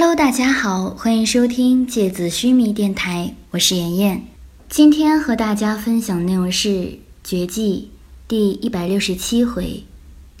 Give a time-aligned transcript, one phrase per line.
[0.00, 4.22] Hello，大家好，欢迎收听芥子须弥电台，我是妍妍。
[4.68, 6.68] 今天和大家分享的内容是
[7.24, 7.90] 《绝技》
[8.28, 9.82] 第一百六十七回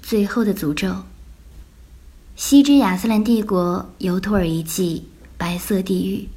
[0.00, 0.88] 最后的诅咒》。
[2.36, 5.02] 西之亚斯兰帝国尤托尔遗迹
[5.36, 6.28] 白色地狱，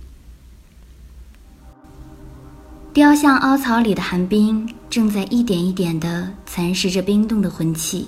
[2.92, 8.08] 雕像凹槽里的寒冰正在一点一点地蚕食着冰冻的魂器。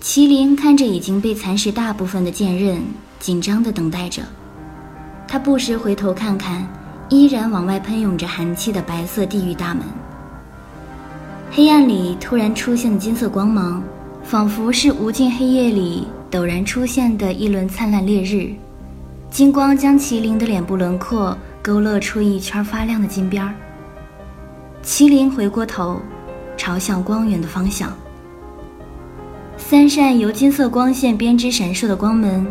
[0.00, 2.82] 麒麟看着已经被蚕食大部分的剑刃。
[3.22, 4.20] 紧张地等待着，
[5.28, 6.66] 他不时回头看看，
[7.08, 9.84] 依然往外喷涌着寒气的白色地狱大门。
[11.52, 13.80] 黑暗里突然出现的金色光芒，
[14.24, 18.52] 仿佛是无尽黑夜里陡然出现的一轮灿烂烈日。
[19.30, 23.54] 金光将麒麟的脸部轮廓勾勒出一圈发亮的金边儿。
[24.82, 26.00] 麒麟回过头，
[26.56, 27.92] 朝向光源的方向。
[29.56, 32.44] 三扇由金色光线编织闪烁的光门。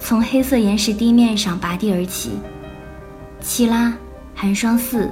[0.00, 2.30] 从黑色岩石地面上拔地而起，
[3.40, 3.92] 七拉、
[4.34, 5.08] 寒霜寺、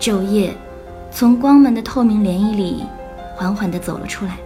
[0.00, 0.56] 昼夜
[1.10, 2.82] 从光门的透明涟漪里
[3.36, 4.38] 缓缓地走了出来。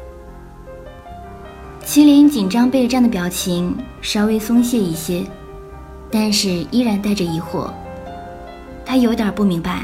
[1.85, 5.25] 麒麟紧张备战的表情稍微松懈一些，
[6.11, 7.71] 但是依然带着疑惑。
[8.85, 9.83] 他有点不明白，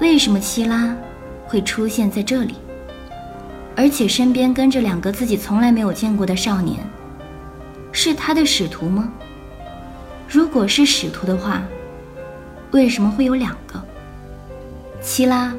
[0.00, 0.96] 为什么七拉
[1.46, 2.54] 会出现在这里，
[3.76, 6.78] 而且身边跟着两个自己从来没有见过的少年。
[7.92, 9.12] 是他的使徒吗？
[10.28, 11.62] 如果是使徒的话，
[12.70, 13.82] 为什么会有两个？
[15.02, 15.52] 七拉，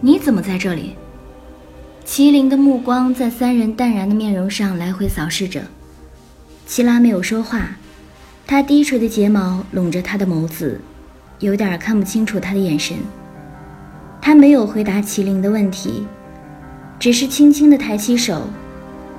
[0.00, 0.96] 你怎么在这里？
[2.06, 5.62] 麒麟的目光在三人淡然的面容上来回扫视着。
[6.66, 7.76] 七拉没有说话，
[8.46, 10.80] 他低垂的睫毛拢着他的眸子，
[11.40, 12.96] 有点看不清楚他的眼神。
[14.22, 16.06] 他没有回答麒麟的问题，
[16.98, 18.48] 只是轻轻的抬起手，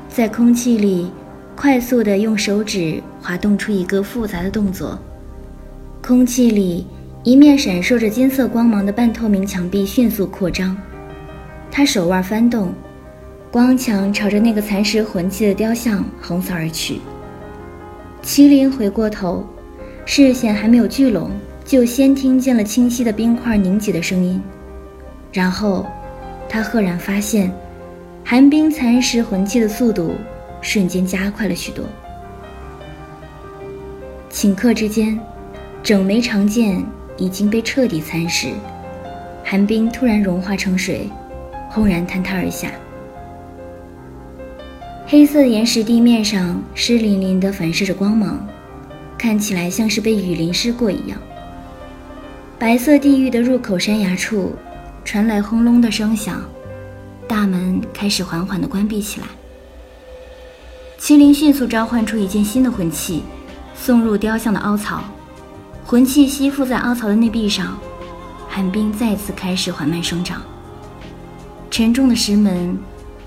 [0.10, 1.12] 在空气里。
[1.56, 5.00] 快速地用手指滑动出一个复杂的动作，
[6.02, 6.86] 空气里
[7.24, 10.76] 一面闪烁着金色光芒的半透明墙壁迅速扩张。
[11.72, 12.74] 他手腕翻动，
[13.52, 17.00] 光墙朝着那个蚕食魂器的雕像横扫而去。
[18.22, 19.48] 麒麟回过头，
[20.06, 21.32] 视线还没有聚拢，
[21.64, 24.42] 就先听见了清晰的冰块凝结的声音。
[25.32, 25.86] 然后，
[26.50, 27.52] 他赫然发现，
[28.26, 30.12] 寒冰蚕食魂器的速度。
[30.66, 31.86] 瞬间加快了许多。
[34.32, 35.18] 顷刻之间，
[35.84, 36.84] 整枚长剑
[37.18, 38.48] 已经被彻底蚕食，
[39.44, 41.08] 寒冰突然融化成水，
[41.70, 42.72] 轰然坍塌而下。
[45.06, 48.46] 黑色岩石地面上湿淋淋的，反射着光芒，
[49.20, 51.18] 看起来像是被雨淋湿过一样。
[52.58, 54.56] 白色地狱的入口山崖处
[55.04, 56.42] 传来轰隆的声响，
[57.28, 59.28] 大门开始缓缓地关闭起来。
[61.00, 63.24] 麒麟迅速召唤出一件新的魂器，
[63.76, 65.02] 送入雕像的凹槽。
[65.86, 67.78] 魂器吸附在凹槽的内壁上，
[68.50, 70.42] 寒冰再次开始缓慢生长。
[71.70, 72.78] 沉重的石门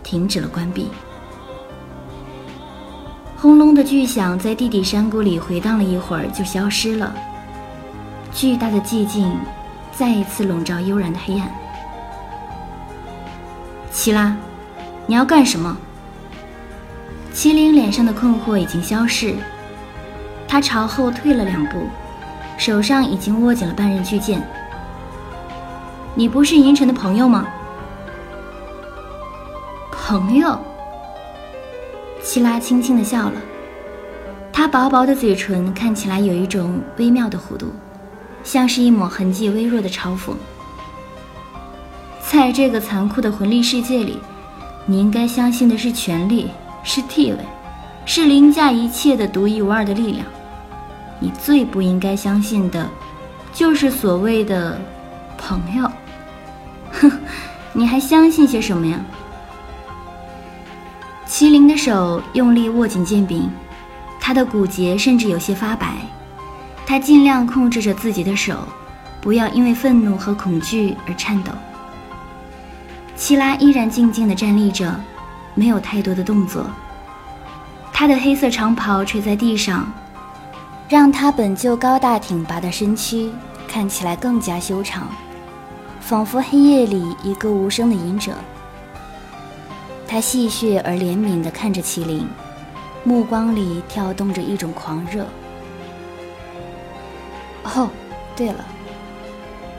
[0.02, 0.88] 停止了关闭。
[3.36, 7.14] 轰隆的巨响在地底山谷里回荡了一会儿，就消失了。
[8.32, 9.32] 巨大的寂静
[9.92, 11.48] 再一次笼罩悠然的黑暗。
[13.92, 14.36] 齐拉，
[15.06, 15.76] 你要干什么？
[17.38, 19.36] 麒麟脸上的困惑已经消逝，
[20.48, 21.86] 他朝后退了两步，
[22.58, 24.42] 手上已经握紧了半刃巨剑。
[26.16, 27.46] 你不是银尘的朋友吗？
[29.92, 30.58] 朋友。
[32.20, 33.40] 希拉轻轻的笑了，
[34.52, 37.68] 他薄薄的嘴唇看起来有一种微妙的弧度，
[38.42, 40.32] 像是一抹痕迹微弱的嘲讽。
[42.28, 44.18] 在这个残酷的魂力世界里，
[44.86, 46.50] 你应该相信的是权力。
[46.82, 47.38] 是地位，
[48.04, 50.24] 是凌驾一切的独一无二的力量。
[51.20, 52.88] 你最不应该相信的，
[53.52, 54.80] 就是所谓的
[55.36, 55.90] 朋友。
[56.92, 57.10] 哼，
[57.72, 59.00] 你还相信些什么呀？
[61.26, 63.50] 麒麟的手用力握紧剑柄，
[64.18, 65.96] 他的骨节甚至有些发白。
[66.86, 68.56] 他尽量控制着自己的手，
[69.20, 71.52] 不要因为愤怒和恐惧而颤抖。
[73.14, 74.98] 七拉依然静静地站立着。
[75.54, 76.66] 没有太多的动作。
[77.92, 79.92] 他的黑色长袍垂在地上，
[80.88, 83.30] 让他本就高大挺拔的身躯
[83.66, 85.08] 看起来更加修长，
[86.00, 88.32] 仿佛黑夜里一个无声的隐者。
[90.06, 92.26] 他戏谑而怜悯地看着麒麟，
[93.04, 95.26] 目光里跳动着一种狂热。
[97.64, 97.90] 哦，
[98.36, 98.64] 对了，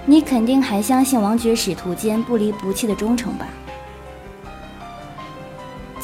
[0.06, 3.48] 你肯定还相信王爵使徒间不离不弃的忠诚吧？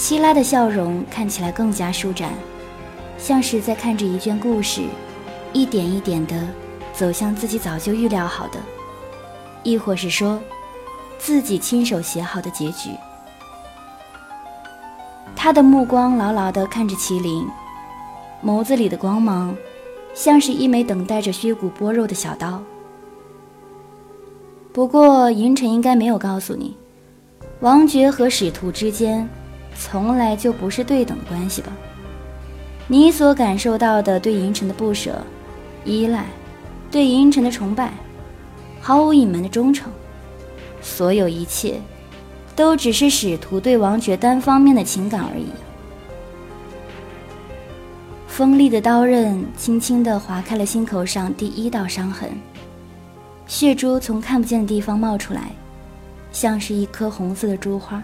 [0.06, 2.32] 希拉的笑容看起来更加舒展，
[3.18, 4.84] 像是在看着一卷故事，
[5.52, 6.48] 一点一点的
[6.94, 8.60] 走向自己早就预料好的，
[9.64, 10.40] 亦或是说，
[11.18, 12.92] 自己亲手写好的结局。
[15.36, 17.48] 他的目光牢牢地看着麒麟，
[18.44, 19.56] 眸子里的光芒，
[20.14, 22.62] 像是一枚等待着削骨剥肉的小刀。
[24.72, 26.78] 不过，银尘应该没有告诉你，
[27.62, 29.28] 王爵和使徒之间，
[29.76, 31.72] 从来就不是对等的关系吧？
[32.88, 35.22] 你所感受到的对银尘的不舍、
[35.84, 36.26] 依赖，
[36.90, 37.94] 对银尘的崇拜，
[38.82, 39.92] 毫无隐瞒的忠诚，
[40.82, 41.80] 所有一切。
[42.56, 45.48] 都只是使徒对王爵单方面的情感而已。
[48.30, 52.30] 锋利的刀刃轻轻地划开了心口上第一道伤痕，
[53.46, 55.52] 血珠从看不见的地方冒出来，
[56.32, 58.02] 像是一颗红色的珠花。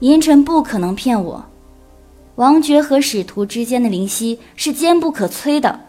[0.00, 1.44] 银尘不可能骗我，
[2.36, 5.80] 王爵和使徒之间的灵犀是坚不可摧的。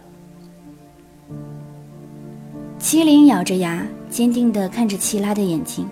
[2.79, 3.85] 麒麟咬着牙。
[4.11, 5.87] 坚定地看着齐拉的眼睛，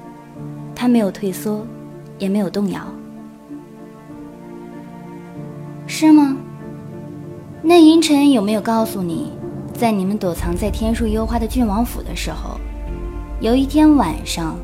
[0.75, 1.65] 他没有退缩，
[2.17, 2.81] 也没有动摇。
[5.87, 6.35] 是吗？
[7.61, 9.31] 那银尘有没有告诉你，
[9.73, 12.59] 在你们躲藏在天树幽花的郡王府的时候，
[13.39, 14.57] 有一天晚上，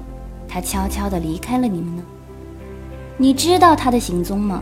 [0.46, 2.04] 他悄悄地离开了你们呢？
[3.17, 4.62] 你知道他的行踪吗？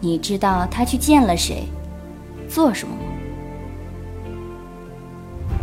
[0.00, 1.64] 你知道他去见了谁，
[2.48, 3.02] 做什么吗？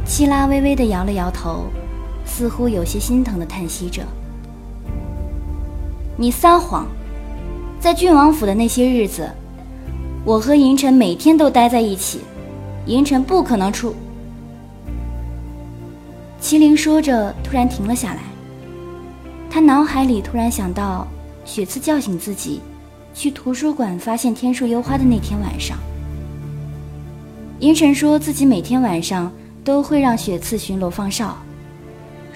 [0.05, 1.65] 七拉微微的摇了摇头。
[2.25, 4.03] 似乎有些心疼的叹息着。
[6.15, 6.85] 你撒谎，
[7.79, 9.27] 在郡王府的那些日子，
[10.23, 12.19] 我和银尘每天都待在一起，
[12.85, 13.95] 银尘不可能出。
[16.39, 18.19] 麒麟说着，突然停了下来。
[19.49, 21.07] 他脑海里突然想到，
[21.49, 22.61] 雪次叫醒自己，
[23.11, 25.79] 去图书馆发现天树幽花的那天晚上，
[27.59, 29.31] 银尘说自己每天晚上
[29.63, 31.35] 都会让雪次巡逻放哨。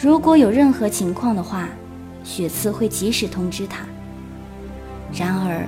[0.01, 1.69] 如果有任何情况的话，
[2.24, 3.86] 雪次会及时通知他。
[5.13, 5.63] 然而，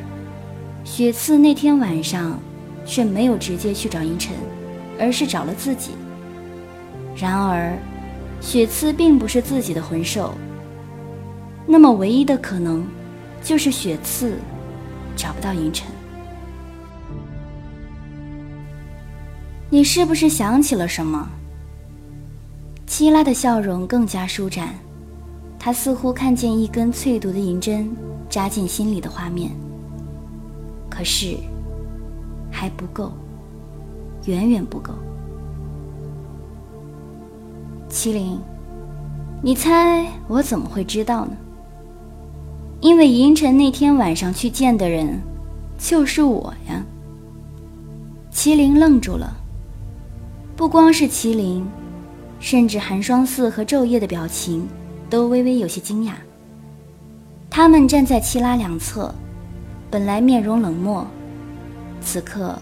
[0.84, 2.40] 雪次那天晚上
[2.84, 4.36] 却没有直接去找银尘，
[5.00, 5.92] 而是找了自己。
[7.16, 7.78] 然而，
[8.42, 10.34] 雪次并不是自己的魂兽。
[11.68, 12.84] 那么，唯一的可能
[13.46, 14.40] 就是雪刺
[15.16, 15.88] 找不到银尘。
[19.70, 21.30] 你是不是想起了什么？
[22.88, 24.74] 希拉的笑容更加舒展，
[25.60, 27.96] 他似乎看见一根淬毒的银针
[28.28, 29.52] 扎进心里的画面。
[30.90, 31.38] 可是，
[32.50, 33.12] 还不够，
[34.26, 34.92] 远远不够。
[37.90, 38.40] 麒麟，
[39.44, 41.38] 你猜我怎么会知道呢？
[42.86, 45.20] 因为银尘那天晚上去见的人，
[45.76, 46.86] 就是我呀。
[48.32, 49.36] 麒麟愣住了，
[50.56, 51.66] 不光是麒麟。
[52.40, 54.68] 甚至寒霜寺和昼夜的表情
[55.10, 56.12] 都微微有些惊讶。
[57.50, 59.12] 他们站在齐拉两侧，
[59.90, 61.08] 本来面容冷漠，
[62.02, 62.56] 此刻，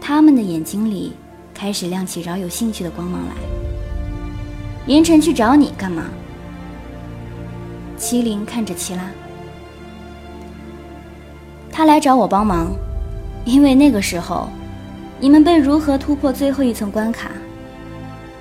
[0.00, 1.12] 他们的眼睛里
[1.52, 3.34] 开始亮起饶有兴趣的光芒来。
[4.86, 6.04] 银尘去找你干嘛？
[7.98, 9.10] 麒麟看着齐拉，
[11.76, 12.74] 他来找我帮忙，
[13.44, 14.48] 因为那个时候，
[15.20, 17.30] 你们被如何突破最后一层关卡？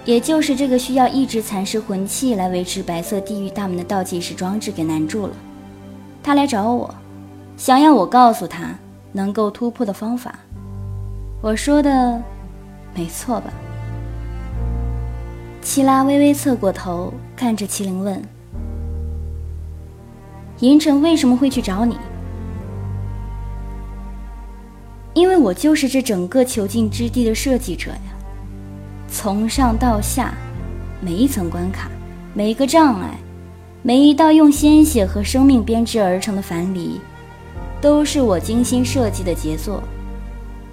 [0.06, 5.34] 也就是这个需要抑制蚕食魂器来维持白色地狱大门的倒计时装置给难住了，
[6.24, 6.96] 他来找我，
[7.58, 8.74] 想要我告诉他
[9.12, 10.40] 能够突破的方法。
[11.42, 12.18] 我说的
[12.94, 13.52] 没错吧？
[15.62, 18.24] 齐拉微微侧过头看着麒麟问
[20.62, 21.98] ：“银尘为什么会去找你？”
[25.16, 27.98] 因为我就是这整个囚禁之地的设计者呀。
[29.08, 30.34] 从上到下，
[31.00, 31.90] 每一层关卡，
[32.34, 33.18] 每一个障碍，
[33.82, 37.00] 每一道用鲜血和生命编织而成的樊篱，
[37.80, 39.82] 都是我精心设计的杰作。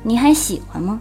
[0.02, 1.00] 你还喜欢吗？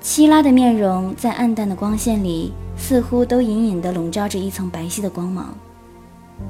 [0.00, 5.52] 希拉的面容在暗淡的光线里，似乎都隐隐地笼罩着一层白皙的光芒，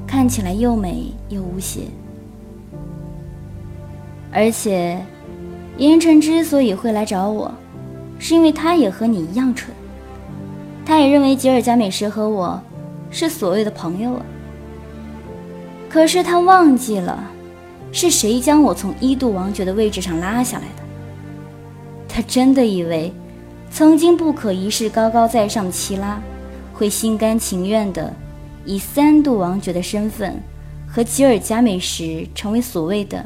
[0.05, 1.87] 看起来又美又无邪。
[4.37, 5.03] 而且，
[5.79, 7.51] 银尘之所以会来找我。
[8.19, 9.73] 是因为他也和你一样蠢，
[10.85, 12.61] 他也认为吉尔加美什和我
[13.09, 14.25] 是所谓的朋友啊。
[15.89, 17.19] 可是他忘记了，
[17.91, 20.83] 是谁将我从一度王爵的位置上拉下来的？
[22.07, 23.11] 他真的以为，
[23.71, 26.21] 曾经不可一世、高高在上的齐拉，
[26.75, 28.13] 会心甘情愿的
[28.65, 30.39] 以三度王爵的身份
[30.87, 33.25] 和吉尔加美什成为所谓的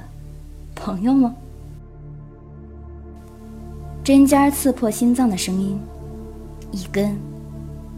[0.81, 1.33] 朋友吗？
[4.03, 5.79] 针尖刺破心脏的声音，
[6.71, 7.15] 一根，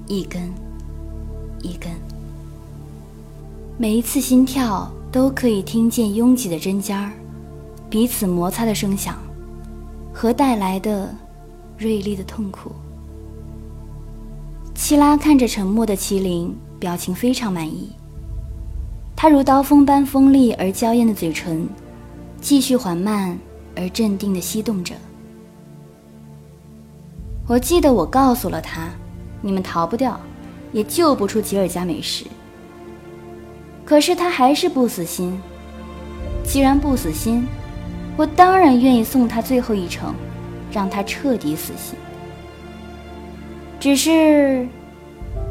[0.06, 0.42] 一根，
[1.62, 1.90] 一根。
[3.78, 7.13] 每一次心跳都可以听见拥挤的针尖儿
[7.90, 9.18] 彼此摩擦的声响，
[10.13, 11.10] 和带来的
[11.78, 12.74] 锐利的痛苦。
[14.75, 17.92] 七拉看着沉默的麒麟，表情非常满意。
[19.16, 21.66] 他如刀锋般锋利而娇艳的嘴唇，
[22.44, 23.40] 继续缓慢
[23.74, 24.94] 而镇定地吸动着。
[27.48, 28.90] 我记得我告诉了他，
[29.42, 30.20] 你们逃不掉，
[30.74, 32.26] 也救不出吉尔加美什。
[33.86, 35.40] 可是他还是不死心。
[36.44, 37.48] 既然不死心，
[38.18, 40.14] 我当然愿意送他最后一程，
[40.70, 41.98] 让他彻底死心。
[43.80, 44.68] 只是，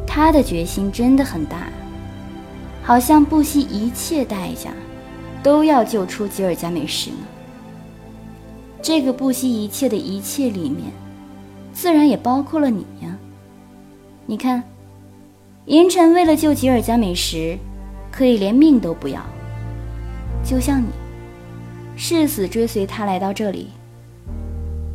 [0.05, 1.69] 他的决心真的很大，
[2.83, 4.69] 好像不惜一切代价，
[5.43, 7.17] 都要救出吉尔加美什呢。
[8.81, 10.91] 这个不惜一切的一切里面。
[11.73, 13.17] 自然也包括了你呀。
[14.27, 14.63] 你看，
[15.65, 17.57] 银尘为了救吉尔加美什，
[18.11, 19.19] 可以连命都不要，
[20.43, 20.85] 就像你，
[21.95, 23.69] 誓死追随他来到这里。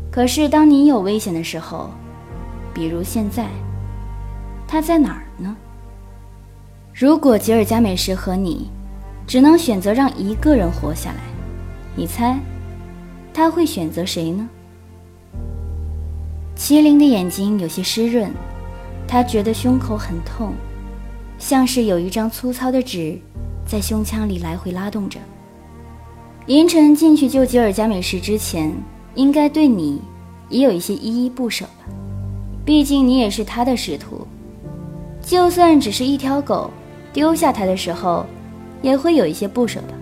[0.09, 1.91] 可是当你有危险的时候，
[2.73, 3.49] 比如现在，
[4.69, 5.57] 他在哪儿呢？
[6.95, 8.71] 如果吉尔加美什和你
[9.29, 11.21] 只能选择让一个人活下来，
[11.95, 12.41] 你猜
[13.35, 14.49] 他会选择谁呢？
[16.57, 18.31] 麒麟的眼睛有些湿润，
[19.07, 20.55] 他觉得胸口很痛，
[21.39, 23.19] 像是有一张粗糙的纸
[23.67, 25.21] 在胸腔里来回拉动着。
[26.47, 28.75] 银尘进去救吉尔加美什之前，
[29.15, 30.01] 应该对你
[30.49, 31.85] 也有一些依依不舍吧？
[32.65, 34.27] 毕竟你也是他的使徒，
[35.21, 36.71] 就算只是一条狗，
[37.13, 38.25] 丢下他的时候，
[38.83, 39.95] 也会有一些不舍吧？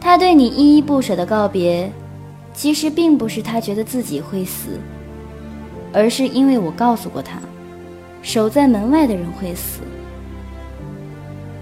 [0.00, 1.90] 他对你依依不舍的告别，
[2.52, 4.78] 其实并不是他觉得自己会死。
[5.92, 7.38] 而是因为我告诉过他，
[8.20, 9.80] 守在门外的人会死。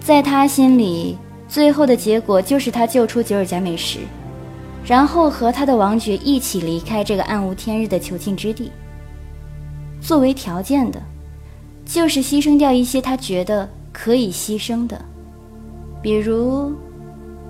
[0.00, 4.00] 在他心里，最后的结果就是他救出吉尔加美什，
[4.86, 8.72] 然后和他的王爵一起离开这个暗无天日的囚禁之地。
[10.00, 11.00] 作为条件的，
[11.84, 14.98] 就是牺牲掉一些他觉得可以牺牲的，
[16.02, 16.72] 比如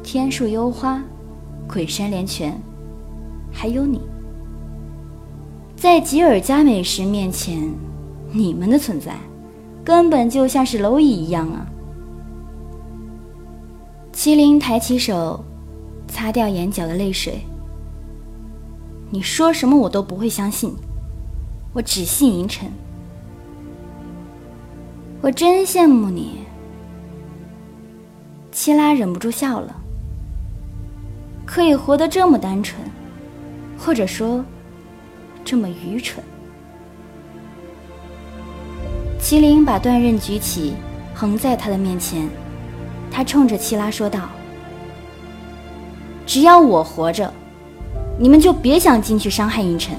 [0.03, 1.03] 天树幽花、
[1.67, 2.61] 鬼山连泉，
[3.51, 4.03] 还有你。
[5.75, 7.73] 在吉尔加美什面前，
[8.31, 9.17] 你们的存在
[9.83, 11.67] 根本就像是蝼蚁一样啊！
[14.13, 15.43] 麒麟抬起手，
[16.07, 17.41] 擦掉眼角的泪水。
[19.11, 20.75] 你说什么我都不会相信，
[21.73, 22.71] 我只信银尘。
[25.23, 26.42] 我真羡慕你。
[28.53, 29.75] 七拉忍不住笑了，
[31.47, 32.79] 可以活得这么单纯，
[33.79, 34.45] 或者说……
[35.45, 36.23] 这么愚蠢！
[39.21, 40.75] 麒麟把断刃举起，
[41.15, 42.29] 横在他的面前。
[43.11, 44.29] 他冲着七拉说道
[46.25, 47.33] ：“只要我活着，
[48.19, 49.97] 你们就别想进去伤害银尘。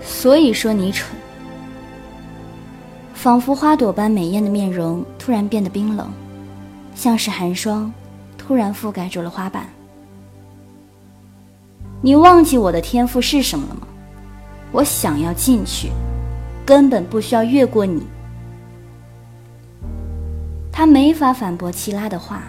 [0.00, 1.14] 所以说你蠢。”
[3.18, 6.08] 仿佛花朵般美艳的面容突然变得冰冷，
[6.94, 7.92] 像是寒霜
[8.38, 9.66] 突然覆盖住了花瓣。
[12.00, 13.88] 你忘记我的天赋是什么了吗？
[14.70, 15.90] 我想要进去，
[16.64, 18.06] 根本不需要越过你。
[20.70, 22.42] 他没法反驳齐拉的话，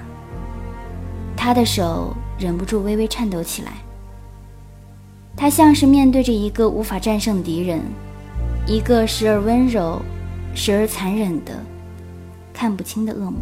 [1.36, 3.72] 他的手忍不住微微颤抖起来。
[5.36, 7.82] 他像是面对着一个无法战胜的敌人，
[8.68, 10.00] 一个时而温柔，
[10.54, 11.54] 时而残忍的、
[12.54, 13.40] 看不清的恶魔。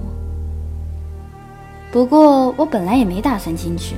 [1.91, 3.95] 不过我本来也没打算进去。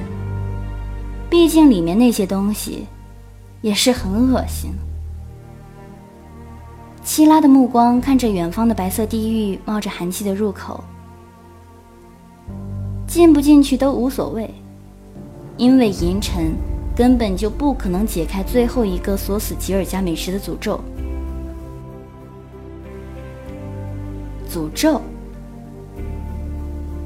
[1.29, 2.87] 毕竟里面那些东西，
[3.61, 4.71] 也是很恶心。
[7.03, 10.83] 希拉的目光看着远方的白色地狱，冒着寒气的入口。
[13.07, 14.53] 进不进去都无所谓，
[15.57, 16.53] 因为银尘
[16.95, 20.79] 根本就不可能解开最后一个锁死吉尔加美什的诅咒。
[24.51, 24.99] 诅咒。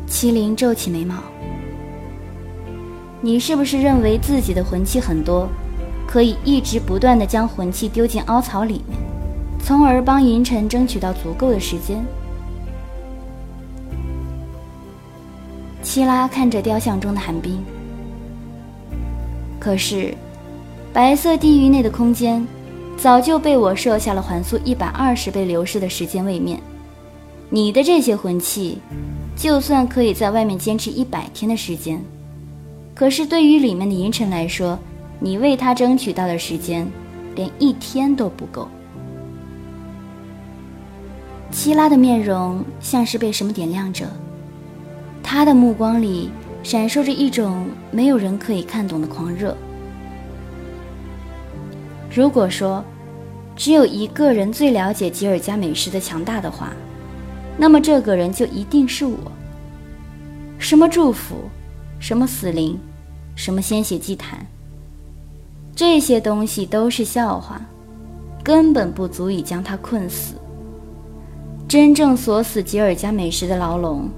[0.07, 1.15] 麒麟皱起眉毛。
[3.19, 5.47] 你是不是认为自己的魂器很多，
[6.07, 8.97] 可以一直不断的将魂器丢进凹槽里面，
[9.63, 12.03] 从而帮银尘争取到足够的时间？
[15.81, 17.63] 七拉看着雕像中的寒冰，
[19.59, 20.13] 可是，
[20.91, 22.45] 白色地狱内的空间，
[22.97, 26.59] 早就被我设下了缓速一百二十倍流逝的时间位面。
[27.53, 28.79] 你的这些魂器，
[29.35, 32.03] 就算可以在外面坚持一百天的时间。
[32.95, 34.79] 可是对于里面的银尘来说，
[35.19, 36.91] 你为他争取到的时间，
[37.35, 38.67] 连一天都不够。
[41.51, 44.07] 希拉的面容像是被什么点亮着，
[45.21, 46.31] 他的目光里
[46.63, 49.55] 闪烁着一种没有人可以看懂的狂热。
[52.11, 52.83] 如果说
[53.55, 56.73] 只有一个人最了解吉尔加美什的强大的话，
[57.57, 59.17] 那么这个人就一定是我。
[60.57, 61.35] 什么祝福，
[61.99, 62.79] 什么死灵，
[63.35, 64.45] 什么鲜血祭坛，
[65.75, 67.61] 这些东西都是笑话，
[68.43, 70.35] 根本不足以将他困死。
[71.67, 74.09] 真正锁死吉尔加美什的牢笼，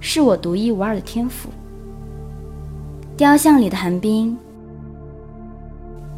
[0.00, 1.48] 是我独一无二的天赋。
[3.16, 4.36] 雕像里的寒冰，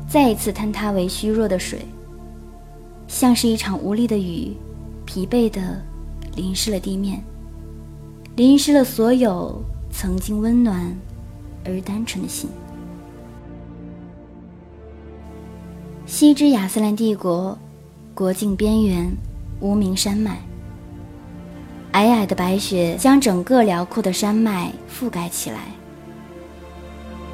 [0.06, 1.80] 再一次坍塌为虚弱的水，
[3.08, 4.54] 像是一场无力的雨，
[5.06, 5.60] 疲惫的
[6.40, 7.22] 淋湿了地面，
[8.34, 10.90] 淋湿了所有曾经温暖
[11.66, 12.48] 而单纯的心。
[16.06, 17.58] 西之亚斯兰帝国，
[18.14, 19.12] 国境边缘，
[19.60, 20.38] 无名山脉。
[21.92, 25.58] 皑皑的白雪将整个辽阔的山脉覆盖起来。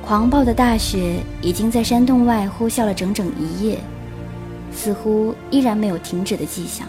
[0.05, 3.79] 狂暴的大雪已经在山洞外呼啸了整整一夜，
[4.73, 6.89] 似乎依然没有停止的迹象。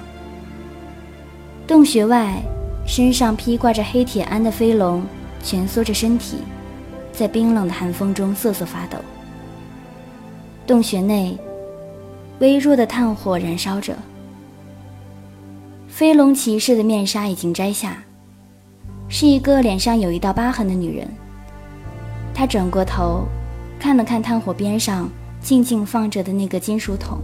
[1.68, 2.42] 洞穴外，
[2.86, 5.04] 身上披挂着黑铁鞍的飞龙
[5.44, 6.38] 蜷缩着身体，
[7.12, 8.98] 在冰冷的寒风中瑟瑟发抖。
[10.66, 11.38] 洞穴内，
[12.40, 13.94] 微弱的炭火燃烧着。
[15.90, 18.02] 飞龙骑士的面纱已经摘下，
[19.10, 21.06] 是一个脸上有一道疤痕的女人。
[22.34, 23.26] 她转过头，
[23.78, 25.10] 看了看炭火边上
[25.42, 27.18] 静静放着的那个金属桶。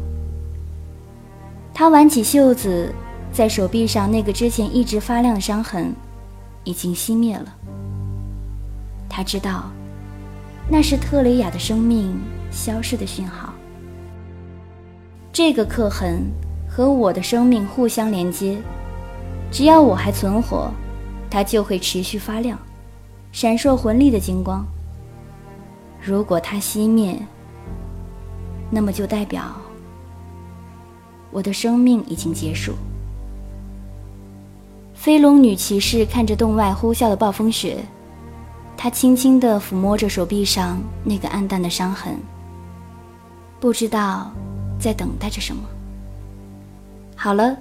[1.74, 2.94] 她挽起袖子，
[3.34, 5.94] 在手臂上那个之前一直发亮的伤痕
[6.64, 7.54] 已经熄灭了。
[9.10, 9.72] 他知道，
[10.70, 12.16] 那是特雷雅的生命
[12.52, 13.54] 消失的讯号。
[15.32, 16.32] 这个刻痕。
[16.76, 18.60] 和我的生命互相连接，
[19.52, 20.72] 只要我还存活，
[21.30, 22.58] 它就会持续发亮，
[23.32, 24.66] 闪烁魂力的金光。
[26.02, 27.16] 如果它熄灭，
[28.72, 29.56] 那么就代表
[31.30, 32.74] 我的生命已经结束。
[35.04, 37.84] 飞龙女骑士看着洞外呼啸的暴风雪，
[38.78, 42.16] 她轻轻地抚摸着手臂上那个暗淡的伤痕，
[43.60, 44.32] 不知道
[44.80, 45.62] 在等待着什么。
[47.18, 47.58] 好了，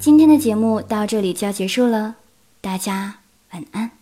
[0.00, 2.16] 今天的节目到这里就要结束了，
[2.60, 3.18] 大家
[3.52, 3.99] 晚安。